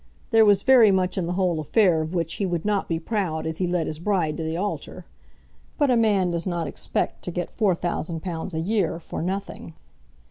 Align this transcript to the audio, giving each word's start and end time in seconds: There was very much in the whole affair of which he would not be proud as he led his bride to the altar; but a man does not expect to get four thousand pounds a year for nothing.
There 0.31 0.45
was 0.45 0.63
very 0.63 0.89
much 0.89 1.15
in 1.15 1.27
the 1.27 1.33
whole 1.33 1.59
affair 1.59 2.01
of 2.01 2.15
which 2.15 2.33
he 2.41 2.45
would 2.47 2.65
not 2.65 2.87
be 2.89 2.97
proud 2.97 3.45
as 3.45 3.57
he 3.59 3.67
led 3.67 3.85
his 3.85 3.99
bride 3.99 4.35
to 4.37 4.43
the 4.43 4.57
altar; 4.57 5.05
but 5.77 5.91
a 5.91 5.95
man 5.95 6.31
does 6.31 6.47
not 6.47 6.65
expect 6.65 7.23
to 7.25 7.29
get 7.29 7.51
four 7.51 7.75
thousand 7.75 8.23
pounds 8.23 8.55
a 8.55 8.59
year 8.61 8.97
for 8.99 9.21
nothing. 9.21 9.75